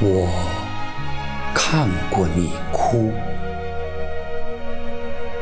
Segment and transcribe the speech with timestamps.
[0.00, 0.28] 我
[1.54, 3.12] 看过你哭，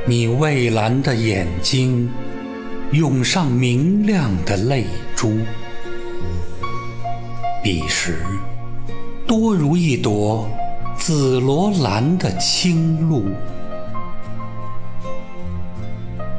[0.05, 2.11] 你蔚蓝的眼睛
[2.93, 4.85] 涌上明亮的泪
[5.17, 5.39] 珠，
[7.63, 8.19] 彼时
[9.27, 10.47] 多如一朵
[10.99, 13.25] 紫罗兰的清露。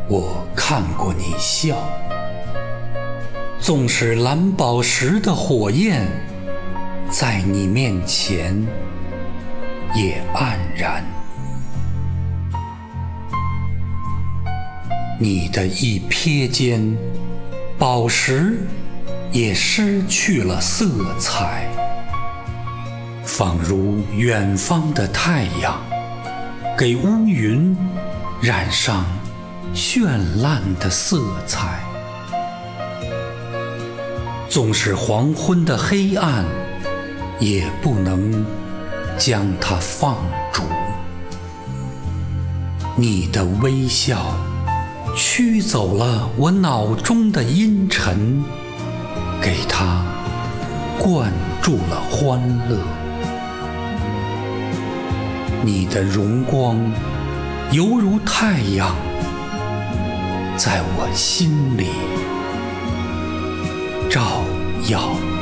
[0.08, 1.76] 我看过你笑，
[3.60, 6.06] 纵使蓝宝石的火焰。
[7.14, 8.60] 在你面前
[9.94, 11.06] 也黯然，
[15.20, 16.98] 你的一瞥间，
[17.78, 18.58] 宝石
[19.32, 20.90] 也失去了色
[21.20, 21.68] 彩，
[23.24, 25.80] 仿如远方的太阳，
[26.76, 27.78] 给乌云
[28.42, 29.06] 染上
[29.76, 30.02] 绚
[30.42, 31.80] 烂的色彩。
[34.50, 36.44] 纵使黄昏的黑暗。
[37.40, 38.46] 也不能
[39.18, 40.16] 将它放
[40.52, 40.64] 逐。
[42.96, 44.36] 你的微笑
[45.16, 48.44] 驱走了我脑中的阴沉，
[49.42, 50.06] 给它
[51.00, 52.40] 灌注了欢
[52.70, 52.78] 乐。
[55.64, 56.78] 你的荣光
[57.72, 58.96] 犹如太阳，
[60.56, 61.88] 在我心里
[64.10, 64.44] 照
[64.88, 65.33] 耀。